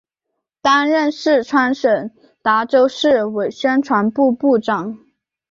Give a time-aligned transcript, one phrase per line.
[0.63, 2.09] 担任四川省
[2.41, 4.97] 达州市委宣传部部长。